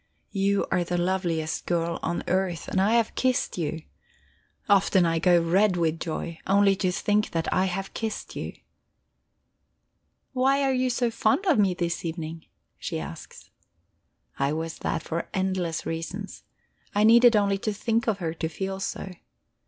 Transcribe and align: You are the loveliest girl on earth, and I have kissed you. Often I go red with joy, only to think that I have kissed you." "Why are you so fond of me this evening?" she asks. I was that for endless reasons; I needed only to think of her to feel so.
You 0.31 0.65
are 0.71 0.83
the 0.83 0.97
loveliest 0.97 1.67
girl 1.67 1.99
on 2.01 2.23
earth, 2.27 2.67
and 2.67 2.81
I 2.81 2.93
have 2.95 3.13
kissed 3.13 3.59
you. 3.59 3.83
Often 4.67 5.05
I 5.05 5.19
go 5.19 5.39
red 5.39 5.77
with 5.77 5.99
joy, 5.99 6.39
only 6.47 6.75
to 6.77 6.91
think 6.91 7.29
that 7.33 7.47
I 7.53 7.65
have 7.65 7.93
kissed 7.93 8.35
you." 8.35 8.53
"Why 10.33 10.63
are 10.63 10.73
you 10.73 10.89
so 10.89 11.11
fond 11.11 11.45
of 11.45 11.59
me 11.59 11.75
this 11.75 12.03
evening?" 12.03 12.47
she 12.79 12.99
asks. 12.99 13.51
I 14.39 14.53
was 14.53 14.79
that 14.79 15.03
for 15.03 15.29
endless 15.35 15.85
reasons; 15.85 16.45
I 16.95 17.03
needed 17.03 17.35
only 17.35 17.59
to 17.59 17.71
think 17.71 18.07
of 18.07 18.17
her 18.17 18.33
to 18.33 18.49
feel 18.49 18.79
so. 18.79 19.11